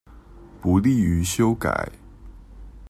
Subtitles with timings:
[0.59, 1.91] 不利於修改